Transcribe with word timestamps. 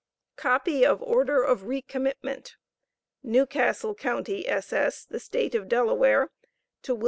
COPY 0.35 0.83
OF 0.83 0.99
ORDER 1.03 1.43
OF 1.43 1.65
RE 1.65 1.83
COMMITMENT. 1.83 2.55
New 3.21 3.45
Castle 3.45 3.93
county, 3.93 4.47
ss., 4.47 5.05
the 5.05 5.19
State 5.19 5.53
of 5.53 5.67
Delaware 5.69 6.31
to 6.81 6.95
Wm. 6.95 6.99